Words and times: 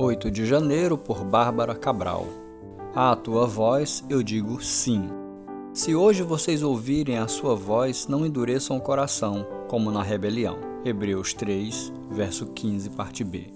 8 0.00 0.30
de 0.30 0.46
janeiro, 0.46 0.96
por 0.96 1.24
Bárbara 1.24 1.74
Cabral. 1.74 2.24
À 2.94 3.16
tua 3.16 3.48
voz 3.48 4.04
eu 4.08 4.22
digo 4.22 4.62
sim. 4.62 5.10
Se 5.74 5.92
hoje 5.92 6.22
vocês 6.22 6.62
ouvirem 6.62 7.18
a 7.18 7.26
sua 7.26 7.56
voz, 7.56 8.06
não 8.06 8.24
endureçam 8.24 8.76
o 8.76 8.80
coração, 8.80 9.44
como 9.66 9.90
na 9.90 10.00
rebelião. 10.00 10.56
Hebreus 10.84 11.34
3, 11.34 11.92
verso 12.12 12.46
15, 12.46 12.90
parte 12.90 13.24
B. 13.24 13.52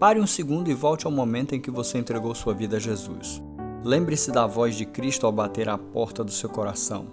Pare 0.00 0.18
um 0.18 0.26
segundo 0.26 0.70
e 0.70 0.74
volte 0.74 1.04
ao 1.04 1.12
momento 1.12 1.54
em 1.54 1.60
que 1.60 1.70
você 1.70 1.98
entregou 1.98 2.34
sua 2.34 2.54
vida 2.54 2.78
a 2.78 2.80
Jesus. 2.80 3.42
Lembre-se 3.84 4.32
da 4.32 4.46
voz 4.46 4.74
de 4.74 4.86
Cristo 4.86 5.26
ao 5.26 5.32
bater 5.32 5.68
à 5.68 5.76
porta 5.76 6.24
do 6.24 6.32
seu 6.32 6.48
coração. 6.48 7.04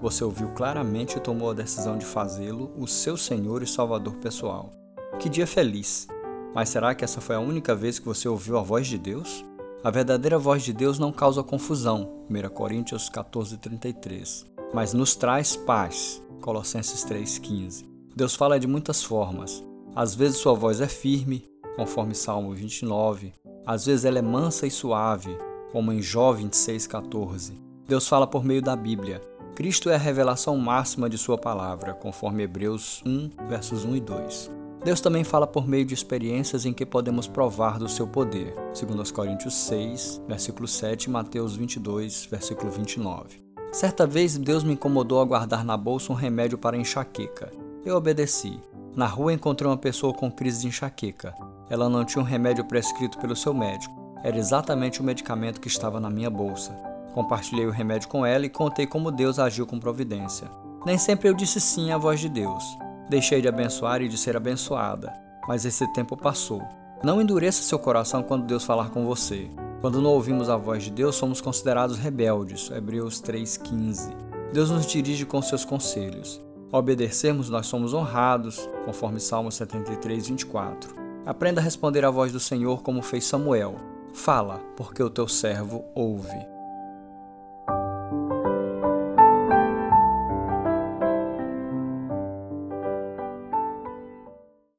Você 0.00 0.24
ouviu 0.24 0.48
claramente 0.54 1.18
e 1.18 1.20
tomou 1.20 1.50
a 1.50 1.54
decisão 1.54 1.98
de 1.98 2.06
fazê-lo 2.06 2.72
o 2.78 2.86
seu 2.86 3.14
Senhor 3.14 3.62
e 3.62 3.66
Salvador 3.66 4.16
pessoal. 4.16 4.72
Que 5.18 5.28
dia 5.28 5.46
feliz! 5.46 6.08
Mas 6.54 6.68
será 6.68 6.94
que 6.94 7.04
essa 7.04 7.20
foi 7.20 7.34
a 7.34 7.40
única 7.40 7.74
vez 7.74 7.98
que 7.98 8.06
você 8.06 8.28
ouviu 8.28 8.56
a 8.56 8.62
voz 8.62 8.86
de 8.86 8.96
Deus? 8.96 9.44
A 9.82 9.90
verdadeira 9.90 10.38
voz 10.38 10.62
de 10.62 10.72
Deus 10.72 10.98
não 10.98 11.12
causa 11.12 11.42
confusão, 11.42 12.24
1 12.30 12.48
Coríntios 12.48 13.10
14:33, 13.10 14.46
mas 14.72 14.94
nos 14.94 15.16
traz 15.16 15.56
paz, 15.56 16.22
Colossenses 16.40 17.04
3:15. 17.04 17.84
Deus 18.14 18.36
fala 18.36 18.60
de 18.60 18.66
muitas 18.66 19.02
formas. 19.02 19.62
Às 19.96 20.14
vezes 20.14 20.38
sua 20.38 20.54
voz 20.54 20.80
é 20.80 20.86
firme, 20.86 21.44
conforme 21.76 22.14
Salmo 22.14 22.52
29. 22.52 23.32
Às 23.66 23.86
vezes 23.86 24.04
ela 24.04 24.20
é 24.20 24.22
mansa 24.22 24.66
e 24.66 24.70
suave, 24.70 25.36
como 25.72 25.92
em 25.92 26.00
Jó 26.00 26.32
26:14. 26.32 27.60
Deus 27.88 28.06
fala 28.06 28.26
por 28.26 28.44
meio 28.44 28.62
da 28.62 28.76
Bíblia. 28.76 29.20
Cristo 29.56 29.90
é 29.90 29.96
a 29.96 29.98
revelação 29.98 30.56
máxima 30.56 31.10
de 31.10 31.18
sua 31.18 31.36
palavra, 31.36 31.94
conforme 31.94 32.42
Hebreus 32.44 33.02
1, 33.04 33.30
versos 33.48 33.84
1 33.84 33.96
e 33.96 34.00
2. 34.00 34.63
Deus 34.84 35.00
também 35.00 35.24
fala 35.24 35.46
por 35.46 35.66
meio 35.66 35.86
de 35.86 35.94
experiências 35.94 36.66
em 36.66 36.72
que 36.72 36.84
podemos 36.84 37.26
provar 37.26 37.78
do 37.78 37.88
seu 37.88 38.06
poder, 38.06 38.54
segundo 38.74 39.00
os 39.00 39.10
Coríntios 39.10 39.54
6, 39.54 40.20
versículo 40.28 40.68
7 40.68 41.04
e 41.04 41.10
Mateus 41.10 41.56
22, 41.56 42.26
versículo 42.26 42.70
29. 42.70 43.42
Certa 43.72 44.06
vez 44.06 44.36
Deus 44.36 44.62
me 44.62 44.74
incomodou 44.74 45.22
a 45.22 45.24
guardar 45.24 45.64
na 45.64 45.74
bolsa 45.74 46.12
um 46.12 46.14
remédio 46.14 46.58
para 46.58 46.76
enxaqueca. 46.76 47.50
Eu 47.82 47.96
obedeci. 47.96 48.60
Na 48.94 49.06
rua 49.06 49.32
encontrei 49.32 49.68
uma 49.68 49.76
pessoa 49.78 50.12
com 50.12 50.30
crise 50.30 50.60
de 50.60 50.68
enxaqueca. 50.68 51.34
Ela 51.70 51.88
não 51.88 52.04
tinha 52.04 52.20
um 52.20 52.26
remédio 52.26 52.66
prescrito 52.66 53.18
pelo 53.18 53.34
seu 53.34 53.54
médico. 53.54 53.94
Era 54.22 54.36
exatamente 54.36 55.00
o 55.00 55.04
medicamento 55.04 55.62
que 55.62 55.68
estava 55.68 55.98
na 55.98 56.10
minha 56.10 56.28
bolsa. 56.28 56.72
Compartilhei 57.14 57.66
o 57.66 57.70
remédio 57.70 58.08
com 58.08 58.24
ela 58.24 58.44
e 58.44 58.50
contei 58.50 58.86
como 58.86 59.10
Deus 59.10 59.38
agiu 59.38 59.66
com 59.66 59.80
providência. 59.80 60.46
Nem 60.84 60.98
sempre 60.98 61.28
eu 61.28 61.34
disse 61.34 61.58
sim 61.58 61.90
à 61.90 61.96
voz 61.96 62.20
de 62.20 62.28
Deus. 62.28 62.62
Deixei 63.08 63.42
de 63.42 63.48
abençoar 63.48 64.00
e 64.00 64.08
de 64.08 64.16
ser 64.16 64.36
abençoada, 64.36 65.12
mas 65.46 65.64
esse 65.64 65.86
tempo 65.92 66.16
passou. 66.16 66.62
Não 67.02 67.20
endureça 67.20 67.62
seu 67.62 67.78
coração 67.78 68.22
quando 68.22 68.46
Deus 68.46 68.64
falar 68.64 68.90
com 68.90 69.04
você. 69.04 69.50
Quando 69.80 70.00
não 70.00 70.10
ouvimos 70.10 70.48
a 70.48 70.56
voz 70.56 70.84
de 70.84 70.90
Deus, 70.90 71.14
somos 71.16 71.40
considerados 71.40 71.98
rebeldes. 71.98 72.70
Hebreus 72.70 73.20
3,15. 73.20 74.16
Deus 74.52 74.70
nos 74.70 74.86
dirige 74.86 75.26
com 75.26 75.42
seus 75.42 75.64
conselhos. 75.64 76.40
Ao 76.72 76.80
obedecermos, 76.80 77.50
nós 77.50 77.66
somos 77.66 77.92
honrados, 77.92 78.66
conforme 78.86 79.20
Salmo 79.20 79.52
73, 79.52 80.28
24. 80.28 80.94
Aprenda 81.26 81.60
a 81.60 81.64
responder 81.64 82.04
à 82.04 82.10
voz 82.10 82.32
do 82.32 82.40
Senhor 82.40 82.82
como 82.82 83.02
fez 83.02 83.24
Samuel. 83.24 83.76
Fala, 84.14 84.60
porque 84.76 85.02
o 85.02 85.10
teu 85.10 85.28
servo 85.28 85.84
ouve. 85.94 86.53